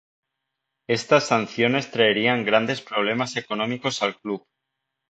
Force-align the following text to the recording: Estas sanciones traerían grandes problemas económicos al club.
Estas 0.89 1.27
sanciones 1.27 1.91
traerían 1.91 2.43
grandes 2.43 2.81
problemas 2.81 3.35
económicos 3.37 4.01
al 4.01 4.17
club. 4.19 4.47